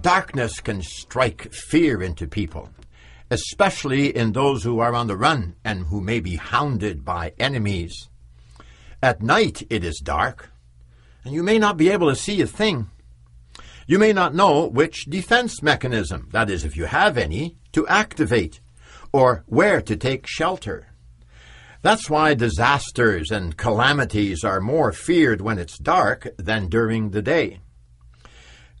Darkness 0.00 0.60
can 0.60 0.80
strike 0.82 1.52
fear 1.52 2.00
into 2.02 2.28
people, 2.28 2.70
especially 3.30 4.14
in 4.14 4.32
those 4.32 4.62
who 4.62 4.78
are 4.78 4.94
on 4.94 5.08
the 5.08 5.16
run 5.16 5.56
and 5.64 5.86
who 5.86 6.00
may 6.00 6.20
be 6.20 6.36
hounded 6.36 7.04
by 7.04 7.32
enemies. 7.38 8.08
At 9.02 9.22
night 9.22 9.66
it 9.70 9.82
is 9.82 10.00
dark, 10.02 10.50
and 11.24 11.34
you 11.34 11.42
may 11.42 11.58
not 11.58 11.76
be 11.76 11.88
able 11.88 12.08
to 12.08 12.16
see 12.16 12.40
a 12.40 12.46
thing. 12.46 12.90
You 13.86 13.98
may 13.98 14.12
not 14.12 14.34
know 14.34 14.66
which 14.66 15.06
defense 15.06 15.62
mechanism, 15.62 16.28
that 16.32 16.48
is, 16.48 16.64
if 16.64 16.76
you 16.76 16.84
have 16.84 17.18
any, 17.18 17.56
to 17.72 17.86
activate, 17.88 18.60
or 19.12 19.42
where 19.46 19.80
to 19.82 19.96
take 19.96 20.26
shelter. 20.26 20.88
That's 21.82 22.10
why 22.10 22.34
disasters 22.34 23.30
and 23.30 23.56
calamities 23.56 24.44
are 24.44 24.60
more 24.60 24.92
feared 24.92 25.40
when 25.40 25.58
it's 25.58 25.78
dark 25.78 26.28
than 26.36 26.68
during 26.68 27.10
the 27.10 27.22
day. 27.22 27.60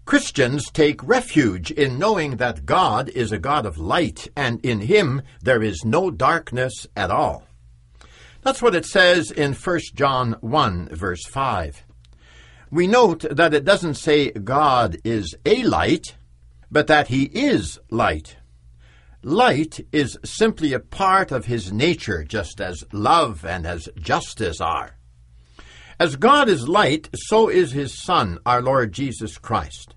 Christians 0.08 0.70
take 0.70 1.06
refuge 1.06 1.70
in 1.70 1.98
knowing 1.98 2.38
that 2.38 2.64
God 2.64 3.10
is 3.10 3.30
a 3.30 3.38
God 3.38 3.66
of 3.66 3.76
light, 3.76 4.26
and 4.34 4.58
in 4.64 4.80
Him 4.80 5.20
there 5.42 5.62
is 5.62 5.84
no 5.84 6.10
darkness 6.10 6.86
at 6.96 7.10
all. 7.10 7.44
That's 8.40 8.62
what 8.62 8.74
it 8.74 8.86
says 8.86 9.30
in 9.30 9.52
1 9.52 9.80
John 9.94 10.36
1, 10.40 10.88
verse 10.92 11.26
5. 11.26 11.84
We 12.70 12.86
note 12.86 13.26
that 13.30 13.52
it 13.52 13.66
doesn't 13.66 13.96
say 13.96 14.30
God 14.30 14.96
is 15.04 15.34
a 15.44 15.62
light, 15.64 16.16
but 16.70 16.86
that 16.86 17.08
He 17.08 17.24
is 17.24 17.78
light. 17.90 18.38
Light 19.22 19.78
is 19.92 20.18
simply 20.24 20.72
a 20.72 20.80
part 20.80 21.30
of 21.30 21.44
His 21.44 21.70
nature, 21.70 22.24
just 22.24 22.62
as 22.62 22.82
love 22.94 23.44
and 23.44 23.66
as 23.66 23.90
justice 23.98 24.58
are. 24.58 24.96
As 26.00 26.16
God 26.16 26.48
is 26.48 26.66
light, 26.66 27.10
so 27.12 27.50
is 27.50 27.72
His 27.72 27.92
Son, 27.92 28.38
our 28.46 28.62
Lord 28.62 28.92
Jesus 28.92 29.36
Christ. 29.36 29.96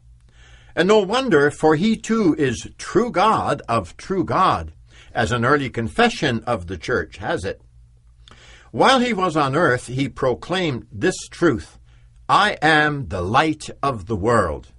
And 0.75 0.87
no 0.87 0.99
wonder, 0.99 1.51
for 1.51 1.75
he 1.75 1.97
too 1.97 2.35
is 2.37 2.69
true 2.77 3.11
God 3.11 3.61
of 3.67 3.97
true 3.97 4.23
God, 4.23 4.73
as 5.13 5.31
an 5.31 5.43
early 5.43 5.69
confession 5.69 6.43
of 6.45 6.67
the 6.67 6.77
church 6.77 7.17
has 7.17 7.43
it. 7.43 7.61
While 8.71 8.99
he 8.99 9.11
was 9.11 9.35
on 9.35 9.55
earth, 9.55 9.87
he 9.87 10.07
proclaimed 10.07 10.87
this 10.91 11.27
truth 11.27 11.77
I 12.29 12.57
am 12.61 13.09
the 13.09 13.21
light 13.21 13.69
of 13.83 14.05
the 14.05 14.15
world. 14.15 14.69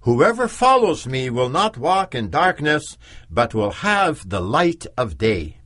Whoever 0.00 0.48
follows 0.48 1.06
me 1.06 1.30
will 1.30 1.48
not 1.48 1.78
walk 1.78 2.14
in 2.14 2.30
darkness, 2.30 2.98
but 3.30 3.54
will 3.54 3.70
have 3.70 4.28
the 4.28 4.40
light 4.40 4.86
of 4.96 5.18
day. 5.18 5.58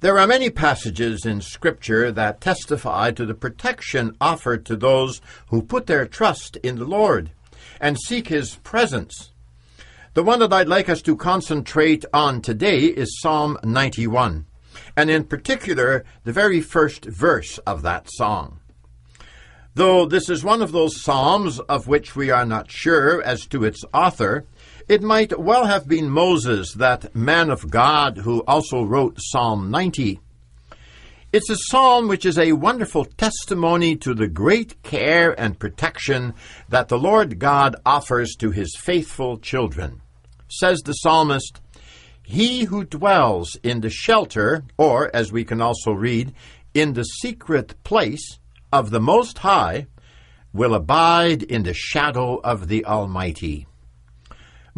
There 0.00 0.18
are 0.18 0.26
many 0.26 0.48
passages 0.48 1.26
in 1.26 1.40
Scripture 1.40 2.12
that 2.12 2.40
testify 2.40 3.10
to 3.12 3.26
the 3.26 3.34
protection 3.34 4.16
offered 4.20 4.64
to 4.66 4.76
those 4.76 5.20
who 5.48 5.62
put 5.62 5.86
their 5.86 6.06
trust 6.06 6.56
in 6.56 6.76
the 6.76 6.84
Lord 6.84 7.32
and 7.80 7.98
seek 7.98 8.28
His 8.28 8.56
presence. 8.56 9.32
The 10.14 10.22
one 10.22 10.38
that 10.38 10.52
I'd 10.52 10.68
like 10.68 10.88
us 10.88 11.02
to 11.02 11.16
concentrate 11.16 12.04
on 12.12 12.40
today 12.40 12.84
is 12.84 13.20
Psalm 13.20 13.58
91, 13.62 14.46
and 14.96 15.10
in 15.10 15.24
particular, 15.24 16.04
the 16.24 16.32
very 16.32 16.60
first 16.60 17.04
verse 17.04 17.58
of 17.58 17.82
that 17.82 18.08
song. 18.10 18.60
Though 19.74 20.06
this 20.06 20.30
is 20.30 20.42
one 20.42 20.62
of 20.62 20.72
those 20.72 21.02
psalms 21.02 21.60
of 21.60 21.86
which 21.86 22.16
we 22.16 22.30
are 22.30 22.46
not 22.46 22.70
sure 22.70 23.22
as 23.22 23.46
to 23.48 23.62
its 23.64 23.84
author, 23.92 24.46
it 24.88 25.02
might 25.02 25.38
well 25.38 25.66
have 25.66 25.86
been 25.86 26.08
Moses, 26.08 26.72
that 26.72 27.14
man 27.14 27.50
of 27.50 27.70
God 27.70 28.16
who 28.16 28.42
also 28.46 28.82
wrote 28.82 29.18
Psalm 29.18 29.70
90. 29.70 30.18
It's 31.36 31.50
a 31.50 31.56
psalm 31.68 32.08
which 32.08 32.24
is 32.24 32.38
a 32.38 32.52
wonderful 32.52 33.04
testimony 33.04 33.94
to 33.96 34.14
the 34.14 34.26
great 34.26 34.82
care 34.82 35.38
and 35.38 35.58
protection 35.58 36.32
that 36.70 36.88
the 36.88 36.98
Lord 36.98 37.38
God 37.38 37.76
offers 37.84 38.36
to 38.36 38.52
his 38.52 38.74
faithful 38.74 39.36
children. 39.36 40.00
Says 40.48 40.80
the 40.80 40.94
psalmist, 40.94 41.60
He 42.22 42.64
who 42.64 42.84
dwells 42.84 43.54
in 43.62 43.82
the 43.82 43.90
shelter, 43.90 44.64
or 44.78 45.14
as 45.14 45.30
we 45.30 45.44
can 45.44 45.60
also 45.60 45.92
read, 45.92 46.32
in 46.72 46.94
the 46.94 47.04
secret 47.04 47.74
place 47.84 48.38
of 48.72 48.88
the 48.88 49.00
Most 49.00 49.36
High, 49.40 49.88
will 50.54 50.72
abide 50.72 51.42
in 51.42 51.64
the 51.64 51.74
shadow 51.74 52.40
of 52.42 52.68
the 52.68 52.82
Almighty. 52.86 53.66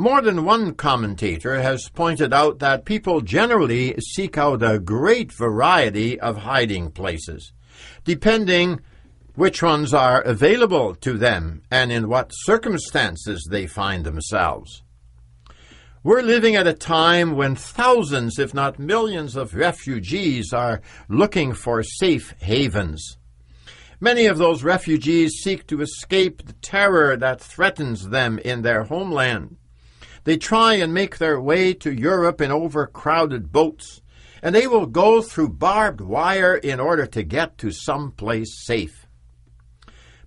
More 0.00 0.22
than 0.22 0.44
one 0.44 0.75
commentator 0.75 1.60
has 1.60 1.88
pointed 1.88 2.32
out 2.32 2.60
that 2.60 2.84
people 2.84 3.20
generally 3.20 3.97
seek 3.98 4.38
out 4.38 4.62
a 4.62 4.78
great 4.78 5.32
variety 5.32 6.20
of 6.20 6.36
hiding 6.36 6.92
places, 6.92 7.53
depending 8.04 8.81
which 9.34 9.60
ones 9.60 9.92
are 9.92 10.22
available 10.22 10.94
to 10.94 11.19
them 11.19 11.62
and 11.69 11.91
in 11.91 12.09
what 12.09 12.31
circumstances 12.32 13.44
they 13.50 13.66
find 13.66 14.04
themselves. 14.04 14.84
We're 16.04 16.22
living 16.22 16.54
at 16.54 16.69
a 16.69 16.75
time 16.75 17.34
when 17.34 17.56
thousands, 17.56 18.38
if 18.38 18.54
not 18.54 18.78
millions, 18.78 19.34
of 19.34 19.56
refugees 19.56 20.53
are 20.53 20.80
looking 21.09 21.54
for 21.54 21.82
safe 21.82 22.36
havens. 22.41 23.19
Many 23.98 24.26
of 24.26 24.38
those 24.38 24.62
refugees 24.62 25.41
seek 25.42 25.66
to 25.66 25.80
escape 25.80 26.47
the 26.47 26.53
terror 26.53 27.16
that 27.16 27.41
threatens 27.41 28.10
them 28.10 28.38
in 28.38 28.62
their 28.62 28.84
homeland. 28.84 29.56
They 30.24 30.36
try 30.36 30.74
and 30.74 30.92
make 30.92 31.18
their 31.18 31.40
way 31.40 31.74
to 31.74 31.92
Europe 31.92 32.40
in 32.40 32.50
overcrowded 32.50 33.52
boats, 33.52 34.02
and 34.42 34.54
they 34.54 34.66
will 34.66 34.86
go 34.86 35.22
through 35.22 35.50
barbed 35.50 36.00
wire 36.00 36.56
in 36.56 36.80
order 36.80 37.06
to 37.06 37.22
get 37.22 37.58
to 37.58 37.70
some 37.70 38.12
place 38.12 38.64
safe. 38.64 39.06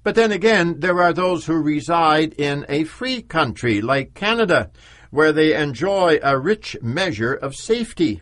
But 0.04 0.16
then 0.16 0.32
again, 0.32 0.80
there 0.80 1.02
are 1.02 1.14
those 1.14 1.46
who 1.46 1.62
reside 1.62 2.34
in 2.34 2.66
a 2.68 2.86
free 2.86 3.22
country 3.22 3.82
like 3.82 4.16
Canada, 4.16 4.72
where 5.12 5.32
they 5.32 5.56
enjoy 5.56 6.20
a 6.24 6.40
rich 6.40 6.78
measure 6.82 7.34
of 7.34 7.56
safety. 7.56 8.22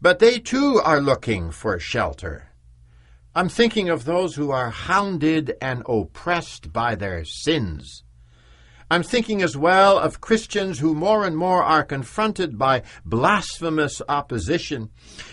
But 0.00 0.18
they 0.18 0.38
too 0.38 0.80
are 0.82 1.00
looking 1.00 1.50
for 1.50 1.78
shelter. 1.78 2.50
I'm 3.34 3.48
thinking 3.48 3.88
of 3.88 4.04
those 4.04 4.36
who 4.36 4.52
are 4.52 4.70
hounded 4.70 5.56
and 5.60 5.82
oppressed 5.88 6.72
by 6.72 6.94
their 6.94 7.24
sins. 7.24 8.03
I'm 8.94 9.02
thinking 9.02 9.42
as 9.42 9.56
well 9.56 9.98
of 9.98 10.20
Christians 10.20 10.78
who 10.78 10.94
more 10.94 11.26
and 11.26 11.36
more 11.36 11.64
are 11.64 11.82
confronted 11.82 12.56
by 12.56 12.84
blasphemous 13.04 14.00
opposition, 14.08 14.90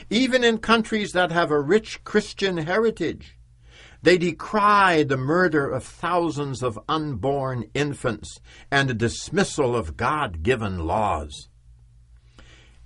even 0.09 0.43
in 0.43 0.57
countries 0.57 1.11
that 1.11 1.31
have 1.31 1.51
a 1.51 1.61
rich 1.61 2.03
Christian 2.03 2.57
heritage. 2.57 3.37
They 4.01 4.17
decry 4.17 5.03
the 5.03 5.15
murder 5.15 5.69
of 5.69 5.83
thousands 5.83 6.63
of 6.63 6.79
unborn 6.89 7.65
infants 7.75 8.39
and 8.71 8.89
the 8.89 8.95
dismissal 8.95 9.75
of 9.75 9.95
God 9.95 10.41
given 10.41 10.87
laws. 10.87 11.47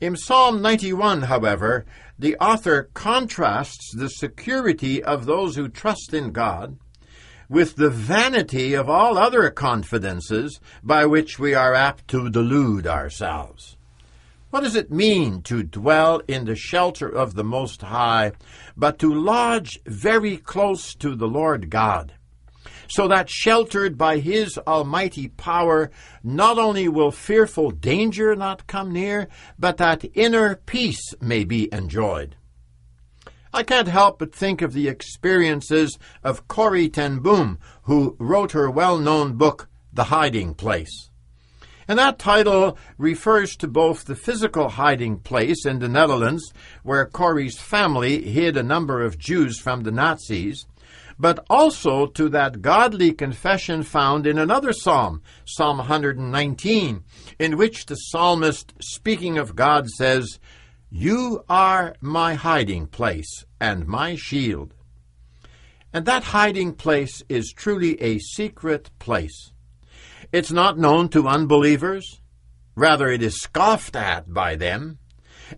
In 0.02 0.18
Psalm 0.18 0.62
91, 0.62 1.22
however, 1.22 1.86
the 2.20 2.36
author 2.36 2.90
contrasts 2.94 3.96
the 3.96 4.10
security 4.10 5.02
of 5.02 5.26
those 5.26 5.56
who 5.56 5.70
trust 5.70 6.14
in 6.14 6.34
God 6.34 6.78
with 7.50 7.76
the 7.76 7.90
vanity 7.90 8.74
of 8.74 8.90
all 8.90 9.18
other 9.18 9.50
confidences 9.50 10.60
by 10.84 11.06
which 11.06 11.40
we 11.40 11.54
are 11.54 11.74
apt 11.74 12.08
to 12.08 12.30
delude 12.30 12.88
ourselves. 12.88 13.78
What 14.50 14.64
does 14.64 14.76
it 14.76 14.92
mean 14.92 15.42
to 15.44 15.64
dwell 15.64 16.22
in 16.28 16.46
the 16.46 16.56
shelter 16.56 17.10
of 17.10 17.34
the 17.34 17.44
Most 17.44 17.82
High, 17.82 18.32
but 18.78 19.00
to 19.00 19.14
lodge 19.14 19.80
very 19.86 20.38
close 20.38 20.96
to 20.96 21.16
the 21.16 21.28
Lord 21.28 21.70
God? 21.70 22.14
So 22.88 23.08
that 23.08 23.30
sheltered 23.30 23.98
by 23.98 24.20
His 24.20 24.58
almighty 24.60 25.28
power, 25.30 25.92
not 26.24 26.58
only 26.58 26.88
will 26.88 27.12
fearful 27.12 27.72
danger 27.72 28.36
not 28.36 28.68
come 28.68 28.94
near, 28.94 29.28
but 29.60 29.78
that 29.78 30.06
inner 30.14 30.56
peace 30.56 31.14
may 31.20 31.44
be 31.44 31.68
enjoyed. 31.74 32.36
I 33.56 33.64
can't 33.64 33.88
help 33.88 34.20
but 34.20 34.36
think 34.36 34.62
of 34.62 34.74
the 34.74 34.90
experiences 34.90 35.98
of 36.26 36.46
Corrie 36.50 36.90
ten 36.90 37.20
Boom, 37.20 37.58
who 37.84 38.18
wrote 38.20 38.52
her 38.52 38.70
well 38.70 38.98
known 38.98 39.38
book, 39.38 39.70
The 39.94 40.04
Hiding 40.06 40.56
Place. 40.56 41.10
And 41.88 41.98
that 41.98 42.20
title 42.20 42.78
refers 42.98 43.56
to 43.56 43.70
both 43.70 44.04
the 44.04 44.16
physical 44.16 44.68
hiding 44.68 45.20
place 45.20 45.66
in 45.66 45.80
the 45.80 45.88
Netherlands, 45.88 46.52
where 46.84 47.06
Corrie's 47.06 47.58
family 47.58 48.30
hid 48.30 48.58
a 48.58 48.64
number 48.64 49.02
of 49.02 49.18
Jews 49.18 49.58
from 49.58 49.84
the 49.84 49.92
Nazis, 49.92 50.66
but 51.18 51.40
also 51.50 52.08
to 52.08 52.28
that 52.28 52.62
godly 52.62 53.14
confession 53.14 53.84
found 53.84 54.28
in 54.28 54.38
another 54.38 54.74
psalm, 54.74 55.22
Psalm 55.46 55.78
119, 55.78 57.06
in 57.40 57.58
which 57.58 57.86
the 57.86 57.96
psalmist, 57.96 58.74
speaking 58.82 59.38
of 59.38 59.56
God, 59.56 59.88
says, 59.92 60.40
You 60.90 61.44
are 61.50 61.96
my 62.00 62.36
hiding 62.36 62.88
place 62.88 63.46
and 63.60 63.88
my 63.88 64.16
shield. 64.16 64.74
And 65.92 66.06
that 66.06 66.26
hiding 66.26 66.74
place 66.74 67.24
is 67.30 67.54
truly 67.54 68.02
a 68.02 68.20
secret 68.20 68.92
place. 69.00 69.52
It's 70.32 70.52
not 70.52 70.78
known 70.78 71.10
to 71.10 71.28
unbelievers. 71.28 72.22
Rather, 72.76 73.08
it 73.08 73.24
is 73.24 73.42
scoffed 73.42 73.96
at 73.96 74.34
by 74.34 74.56
them. 74.56 75.00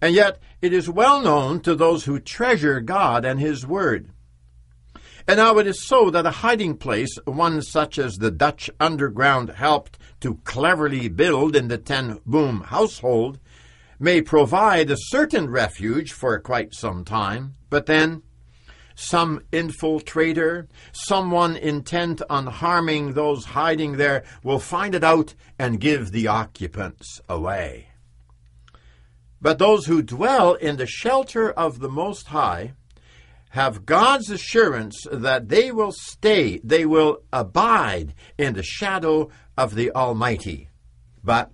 And 0.02 0.14
yet, 0.14 0.40
it 0.62 0.74
is 0.74 0.90
well 0.90 1.22
known 1.22 1.62
to 1.62 1.76
those 1.76 2.06
who 2.06 2.20
treasure 2.20 2.80
God 2.80 3.26
and 3.26 3.40
His 3.40 3.66
Word. 3.66 4.12
And 5.28 5.38
now 5.38 5.58
it 5.58 5.68
is 5.68 5.86
so 5.86 6.10
that 6.12 6.26
a 6.26 6.32
hiding 6.32 6.78
place, 6.78 7.18
one 7.26 7.62
such 7.62 8.00
as 8.00 8.16
the 8.16 8.32
Dutch 8.32 8.70
underground 8.80 9.50
helped 9.50 9.98
to 10.22 10.36
cleverly 10.46 11.10
build 11.10 11.56
in 11.56 11.68
the 11.68 11.78
Ten 11.78 12.20
Boom 12.26 12.62
household, 12.62 13.40
may 14.00 14.22
provide 14.22 14.92
a 14.92 14.98
certain 14.98 15.50
refuge 15.50 16.12
for 16.12 16.40
quite 16.40 16.74
some 16.74 17.04
time, 17.04 17.56
but 17.70 17.86
then 17.86 18.22
some 18.96 19.42
infiltrator, 19.52 20.68
someone 20.92 21.56
intent 21.56 22.22
on 22.30 22.48
harming 22.48 23.14
those 23.14 23.46
hiding 23.46 23.98
there, 23.98 24.24
will 24.44 24.60
find 24.60 24.96
it 24.96 25.04
out 25.04 25.36
and 25.60 25.80
give 25.80 26.12
the 26.12 26.28
occupants 26.28 27.22
away. 27.30 27.90
But 29.40 29.60
those 29.60 29.86
who 29.86 30.02
dwell 30.02 30.56
in 30.56 30.78
the 30.78 30.88
shelter 30.88 31.52
of 31.52 31.80
the 31.80 31.90
Most 31.90 32.28
High 32.28 32.74
have 33.50 33.86
God's 33.86 34.30
assurance 34.30 35.06
that 35.12 35.50
they 35.50 35.72
will 35.72 35.92
stay, 35.92 36.60
they 36.64 36.86
will 36.86 37.20
abide 37.32 38.14
in 38.38 38.56
the 38.56 38.64
shadow 38.64 39.30
of 39.56 39.76
the 39.76 39.92
Almighty. 39.92 40.70
But 41.24 41.52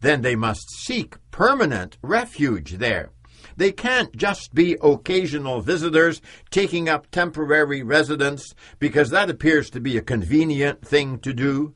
then 0.00 0.22
they 0.22 0.36
must 0.36 0.70
seek 0.70 1.16
permanent 1.30 1.98
refuge 2.02 2.78
there. 2.78 3.10
They 3.56 3.72
can't 3.72 4.16
just 4.16 4.54
be 4.54 4.76
occasional 4.82 5.60
visitors 5.60 6.22
taking 6.50 6.88
up 6.88 7.10
temporary 7.10 7.82
residence 7.82 8.54
because 8.78 9.10
that 9.10 9.30
appears 9.30 9.70
to 9.70 9.80
be 9.80 9.96
a 9.96 10.02
convenient 10.02 10.86
thing 10.86 11.18
to 11.20 11.32
do. 11.32 11.74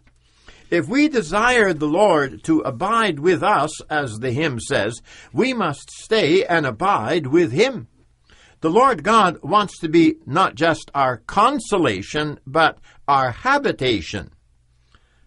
If 0.70 0.88
we 0.88 1.08
desire 1.08 1.72
the 1.72 1.86
Lord 1.86 2.42
to 2.44 2.60
abide 2.60 3.20
with 3.20 3.42
us, 3.42 3.70
as 3.90 4.18
the 4.18 4.32
hymn 4.32 4.60
says, 4.60 5.00
we 5.32 5.52
must 5.52 5.90
stay 5.90 6.44
and 6.44 6.64
abide 6.64 7.26
with 7.26 7.52
Him. 7.52 7.88
The 8.60 8.70
Lord 8.70 9.04
God 9.04 9.38
wants 9.42 9.78
to 9.80 9.88
be 9.88 10.16
not 10.24 10.54
just 10.54 10.90
our 10.94 11.18
consolation, 11.18 12.40
but 12.46 12.78
our 13.06 13.30
habitation. 13.30 14.30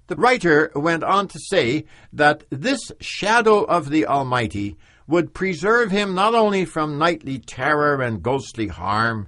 The 0.08 0.16
writer 0.16 0.72
went 0.74 1.04
on 1.04 1.28
to 1.28 1.40
say 1.40 1.86
that 2.14 2.46
this 2.50 2.92
shadow 3.02 3.64
of 3.64 3.90
the 3.90 4.06
Almighty 4.06 4.78
would 5.06 5.34
preserve 5.34 5.92
him 5.92 6.16
not 6.16 6.34
only 6.34 6.66
from 6.66 6.98
nightly 6.98 7.40
terror 7.40 8.02
and 8.02 8.24
ghostly 8.24 8.68
harm, 8.68 9.28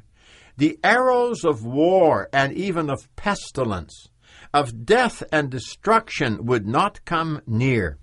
the 0.57 0.77
arrows 0.83 1.43
of 1.43 1.63
war 1.63 2.29
and 2.33 2.53
even 2.53 2.89
of 2.89 3.13
pestilence, 3.15 4.09
of 4.53 4.85
death 4.85 5.23
and 5.31 5.49
destruction 5.49 6.45
would 6.45 6.67
not 6.67 7.03
come 7.05 7.41
near. 7.45 7.97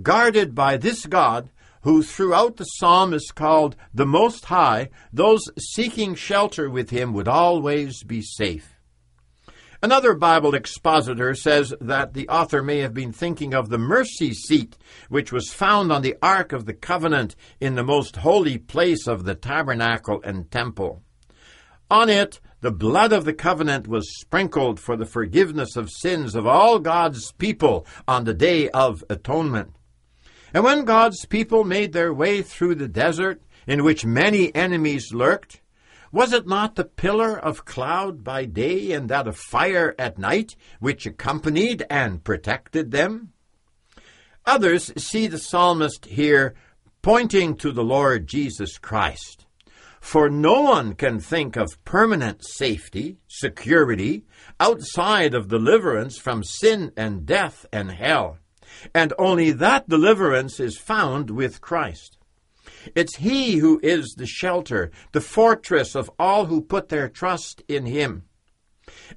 Guarded 0.00 0.54
by 0.54 0.76
this 0.76 1.06
God, 1.06 1.50
who 1.82 2.02
throughout 2.02 2.56
the 2.56 2.64
psalm 2.64 3.12
is 3.12 3.30
called 3.34 3.76
the 3.92 4.06
Most 4.06 4.46
High, 4.46 4.90
those 5.12 5.42
seeking 5.58 6.14
shelter 6.14 6.70
with 6.70 6.90
him 6.90 7.12
would 7.12 7.28
always 7.28 8.02
be 8.02 8.22
safe. 8.22 8.73
Another 9.84 10.14
Bible 10.14 10.54
expositor 10.54 11.34
says 11.34 11.74
that 11.78 12.14
the 12.14 12.26
author 12.30 12.62
may 12.62 12.78
have 12.78 12.94
been 12.94 13.12
thinking 13.12 13.52
of 13.52 13.68
the 13.68 13.76
mercy 13.76 14.32
seat, 14.32 14.78
which 15.10 15.30
was 15.30 15.52
found 15.52 15.92
on 15.92 16.00
the 16.00 16.16
Ark 16.22 16.54
of 16.54 16.64
the 16.64 16.72
Covenant 16.72 17.36
in 17.60 17.74
the 17.74 17.84
most 17.84 18.16
holy 18.16 18.56
place 18.56 19.06
of 19.06 19.24
the 19.24 19.34
tabernacle 19.34 20.22
and 20.24 20.50
temple. 20.50 21.02
On 21.90 22.08
it, 22.08 22.40
the 22.62 22.70
blood 22.70 23.12
of 23.12 23.26
the 23.26 23.34
covenant 23.34 23.86
was 23.86 24.18
sprinkled 24.18 24.80
for 24.80 24.96
the 24.96 25.04
forgiveness 25.04 25.76
of 25.76 25.90
sins 25.90 26.34
of 26.34 26.46
all 26.46 26.78
God's 26.78 27.32
people 27.32 27.86
on 28.08 28.24
the 28.24 28.32
day 28.32 28.70
of 28.70 29.04
atonement. 29.10 29.76
And 30.54 30.64
when 30.64 30.86
God's 30.86 31.26
people 31.26 31.62
made 31.62 31.92
their 31.92 32.14
way 32.14 32.40
through 32.40 32.76
the 32.76 32.88
desert, 32.88 33.42
in 33.66 33.84
which 33.84 34.06
many 34.06 34.54
enemies 34.54 35.12
lurked, 35.12 35.60
was 36.14 36.32
it 36.32 36.46
not 36.46 36.76
the 36.76 36.84
pillar 36.84 37.36
of 37.36 37.64
cloud 37.64 38.22
by 38.22 38.44
day 38.44 38.92
and 38.92 39.10
that 39.10 39.26
of 39.26 39.36
fire 39.36 39.94
at 39.98 40.18
night 40.18 40.56
which 40.78 41.06
accompanied 41.06 41.84
and 41.90 42.22
protected 42.24 42.90
them? 42.90 43.32
Others 44.46 44.92
see 44.96 45.26
the 45.26 45.38
psalmist 45.38 46.06
here 46.06 46.54
pointing 47.02 47.56
to 47.56 47.72
the 47.72 47.84
Lord 47.84 48.26
Jesus 48.26 48.78
Christ. 48.78 49.44
For 50.00 50.30
no 50.30 50.60
one 50.62 50.94
can 50.94 51.18
think 51.18 51.56
of 51.56 51.84
permanent 51.84 52.44
safety, 52.46 53.18
security, 53.26 54.24
outside 54.60 55.34
of 55.34 55.48
deliverance 55.48 56.16
from 56.18 56.44
sin 56.44 56.92
and 56.96 57.26
death 57.26 57.66
and 57.72 57.90
hell 57.90 58.38
and 58.94 59.12
only 59.18 59.52
that 59.52 59.88
deliverance 59.88 60.58
is 60.60 60.76
found 60.76 61.30
with 61.30 61.60
Christ. 61.60 62.18
It's 62.94 63.16
He 63.16 63.56
who 63.56 63.80
is 63.82 64.14
the 64.16 64.26
shelter, 64.26 64.90
the 65.12 65.20
fortress 65.20 65.94
of 65.94 66.10
all 66.18 66.46
who 66.46 66.60
put 66.60 66.88
their 66.88 67.08
trust 67.08 67.62
in 67.68 67.86
Him. 67.86 68.24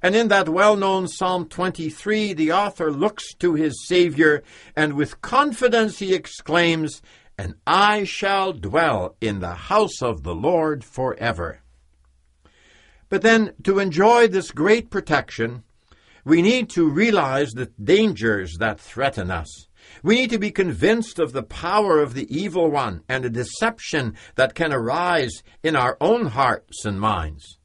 And 0.02 0.14
in 0.14 0.28
that 0.28 0.48
well 0.48 0.76
known 0.76 1.08
Psalm 1.08 1.46
23, 1.46 2.32
the 2.32 2.52
author 2.52 2.90
looks 2.90 3.34
to 3.34 3.54
his 3.54 3.86
Savior, 3.86 4.42
and 4.74 4.94
with 4.94 5.20
confidence 5.20 5.98
he 5.98 6.14
exclaims, 6.14 7.02
And 7.36 7.54
I 7.66 8.04
shall 8.04 8.52
dwell 8.52 9.16
in 9.20 9.40
the 9.40 9.54
house 9.54 10.02
of 10.02 10.22
the 10.22 10.34
Lord 10.34 10.84
forever. 10.84 11.60
But 13.08 13.22
then, 13.22 13.54
to 13.64 13.78
enjoy 13.78 14.28
this 14.28 14.50
great 14.50 14.90
protection, 14.90 15.64
we 16.24 16.42
need 16.42 16.68
to 16.70 16.88
realize 16.88 17.52
the 17.52 17.70
dangers 17.82 18.58
that 18.58 18.80
threaten 18.80 19.30
us. 19.30 19.67
We 20.02 20.16
need 20.16 20.30
to 20.30 20.38
be 20.38 20.50
convinced 20.50 21.18
of 21.18 21.32
the 21.32 21.42
power 21.42 22.00
of 22.00 22.14
the 22.14 22.26
evil 22.34 22.70
one 22.70 23.02
and 23.08 23.24
the 23.24 23.30
deception 23.30 24.14
that 24.36 24.54
can 24.54 24.72
arise 24.72 25.42
in 25.62 25.76
our 25.76 25.96
own 26.00 26.26
hearts 26.26 26.84
and 26.84 27.00
minds. 27.00 27.58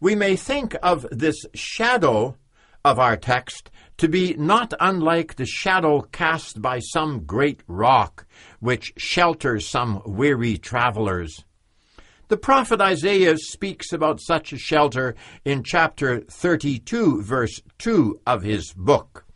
We 0.00 0.14
may 0.14 0.36
think 0.36 0.76
of 0.82 1.06
this 1.10 1.36
shadow 1.54 2.36
of 2.84 2.98
our 2.98 3.16
text 3.16 3.70
to 3.98 4.08
be 4.08 4.34
not 4.34 4.72
unlike 4.80 5.36
the 5.36 5.44
shadow 5.44 6.00
cast 6.00 6.62
by 6.62 6.78
some 6.78 7.26
great 7.26 7.62
rock 7.66 8.26
which 8.60 8.94
shelters 8.96 9.68
some 9.68 10.00
weary 10.06 10.56
travelers. 10.56 11.44
The 12.28 12.36
prophet 12.36 12.80
Isaiah 12.80 13.36
speaks 13.36 13.92
about 13.92 14.20
such 14.20 14.52
a 14.52 14.58
shelter 14.58 15.16
in 15.44 15.64
chapter 15.64 16.20
32, 16.20 17.22
verse 17.22 17.60
2 17.78 18.20
of 18.26 18.42
his 18.42 18.72
book. 18.72 19.26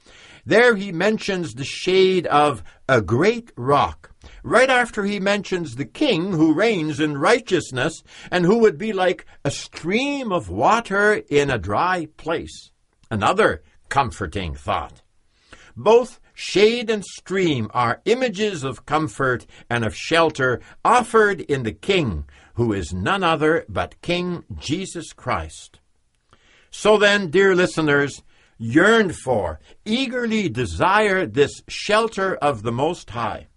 There 0.46 0.76
he 0.76 0.92
mentions 0.92 1.54
the 1.54 1.64
shade 1.64 2.26
of 2.26 2.62
a 2.88 3.00
great 3.00 3.50
rock, 3.56 4.12
right 4.42 4.68
after 4.68 5.04
he 5.04 5.18
mentions 5.18 5.76
the 5.76 5.84
king 5.84 6.32
who 6.32 6.52
reigns 6.52 7.00
in 7.00 7.18
righteousness 7.18 8.02
and 8.30 8.44
who 8.44 8.58
would 8.58 8.76
be 8.76 8.92
like 8.92 9.26
a 9.44 9.50
stream 9.50 10.32
of 10.32 10.50
water 10.50 11.22
in 11.28 11.50
a 11.50 11.58
dry 11.58 12.08
place. 12.16 12.70
Another 13.10 13.62
comforting 13.88 14.54
thought. 14.54 15.02
Both 15.76 16.20
shade 16.34 16.90
and 16.90 17.04
stream 17.04 17.70
are 17.72 18.02
images 18.04 18.64
of 18.64 18.86
comfort 18.86 19.46
and 19.70 19.84
of 19.84 19.96
shelter 19.96 20.60
offered 20.84 21.40
in 21.42 21.62
the 21.62 21.72
King, 21.72 22.24
who 22.54 22.72
is 22.72 22.92
none 22.92 23.22
other 23.22 23.64
but 23.68 24.00
King 24.02 24.44
Jesus 24.58 25.12
Christ. 25.12 25.80
So 26.70 26.98
then, 26.98 27.30
dear 27.30 27.54
listeners, 27.54 28.22
yearn 28.64 29.12
for, 29.12 29.60
eagerly 29.84 30.48
desire 30.48 31.26
this 31.26 31.62
shelter 31.68 32.34
of 32.36 32.62
the 32.62 32.72
Most 32.72 33.10
High. 33.10 33.48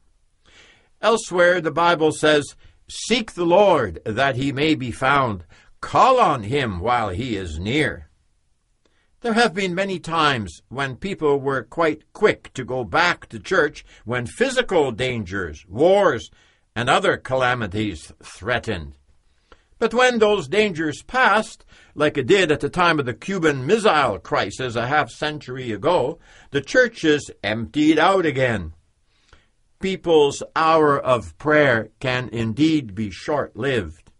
Elsewhere, 1.02 1.62
the 1.62 1.72
Bible 1.72 2.12
says, 2.12 2.56
Seek 2.90 3.32
the 3.32 3.46
Lord 3.46 4.02
that 4.06 4.36
he 4.36 4.52
may 4.52 4.76
be 4.76 4.92
found, 4.92 5.46
call 5.80 6.20
on 6.20 6.44
him 6.44 6.80
while 6.80 7.10
he 7.10 7.38
is 7.38 7.58
near. 7.58 8.10
There 9.22 9.34
have 9.34 9.54
been 9.54 9.74
many 9.74 10.00
times 10.00 10.62
when 10.68 10.98
people 10.98 11.40
were 11.40 11.64
quite 11.64 12.12
quick 12.12 12.54
to 12.54 12.66
go 12.66 12.84
back 12.84 13.28
to 13.30 13.40
church 13.40 13.86
when 14.04 14.26
physical 14.26 14.92
dangers, 14.92 15.66
wars, 15.68 16.30
and 16.76 16.90
other 16.90 17.16
calamities 17.18 18.12
threatened. 18.22 18.98
But 19.79 19.93
when 19.93 20.19
those 20.19 20.48
dangers 20.48 21.03
passed, 21.03 21.63
like 21.93 22.17
it 22.17 22.25
did 22.27 22.51
at 22.51 22.62
the 22.62 22.69
time 22.69 23.00
of 23.00 23.05
the 23.05 23.13
Cuban 23.13 23.65
Missile 23.65 24.19
Crisis 24.19 24.75
a 24.75 24.88
half 24.88 25.12
century 25.12 25.72
ago, 25.72 26.19
the 26.51 26.62
churches 26.62 27.29
emptied 27.43 28.00
out 28.00 28.25
again. 28.25 28.74
People's 29.79 30.41
hour 30.55 31.00
of 31.00 31.38
prayer 31.38 31.89
can 32.00 32.29
indeed 32.29 32.96
be 32.96 33.12
short 33.12 33.55
lived. 33.55 34.12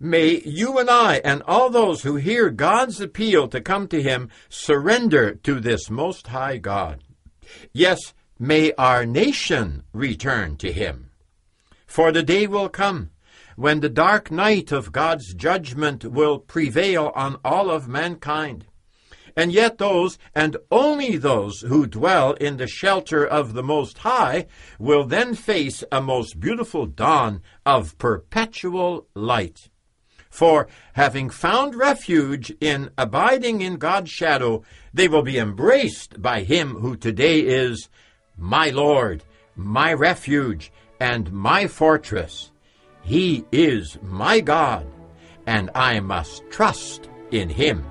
May 0.00 0.42
you 0.44 0.78
and 0.78 0.90
I 0.90 1.16
and 1.24 1.42
all 1.46 1.70
those 1.70 2.02
who 2.02 2.16
hear 2.16 2.50
God's 2.50 3.00
appeal 3.00 3.48
to 3.48 3.60
come 3.60 3.86
to 3.88 4.02
Him 4.02 4.28
surrender 4.48 5.36
to 5.36 5.60
this 5.60 5.88
Most 5.88 6.26
High 6.26 6.58
God. 6.58 7.02
Yes, 7.72 8.12
may 8.38 8.72
our 8.72 9.06
nation 9.06 9.84
return 9.92 10.56
to 10.56 10.72
Him. 10.72 11.10
For 11.86 12.12
the 12.12 12.22
day 12.22 12.46
will 12.46 12.68
come 12.68 13.10
when 13.56 13.80
the 13.80 13.88
dark 13.88 14.30
night 14.30 14.70
of 14.70 14.92
God's 14.92 15.34
judgment 15.34 16.04
will 16.04 16.38
prevail 16.38 17.10
on 17.14 17.38
all 17.44 17.70
of 17.70 17.88
mankind. 17.88 18.66
And 19.34 19.52
yet 19.52 19.76
those, 19.76 20.18
and 20.34 20.56
only 20.70 21.16
those, 21.18 21.60
who 21.60 21.86
dwell 21.86 22.32
in 22.34 22.56
the 22.56 22.66
shelter 22.66 23.26
of 23.26 23.52
the 23.52 23.62
Most 23.62 23.98
High 23.98 24.46
will 24.78 25.04
then 25.04 25.34
face 25.34 25.84
a 25.92 26.00
most 26.00 26.40
beautiful 26.40 26.86
dawn 26.86 27.42
of 27.66 27.98
perpetual 27.98 29.06
light. 29.14 29.68
For 30.30 30.68
having 30.94 31.30
found 31.30 31.74
refuge 31.74 32.52
in 32.60 32.90
abiding 32.96 33.60
in 33.60 33.76
God's 33.76 34.10
shadow, 34.10 34.62
they 34.92 35.08
will 35.08 35.22
be 35.22 35.38
embraced 35.38 36.20
by 36.20 36.42
Him 36.42 36.76
who 36.76 36.96
today 36.96 37.40
is 37.40 37.88
my 38.36 38.70
Lord, 38.70 39.22
my 39.54 39.92
refuge, 39.92 40.72
and 41.00 41.32
my 41.32 41.66
fortress. 41.66 42.50
He 43.06 43.44
is 43.52 43.98
my 44.02 44.40
God, 44.40 44.84
and 45.46 45.70
I 45.76 46.00
must 46.00 46.42
trust 46.50 47.08
in 47.30 47.48
Him. 47.48 47.86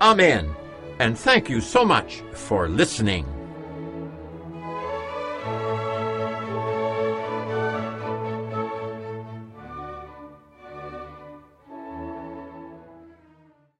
Amen. 0.00 0.56
And 0.98 1.18
thank 1.18 1.50
you 1.50 1.60
so 1.60 1.84
much 1.84 2.22
for 2.32 2.66
listening. 2.66 3.26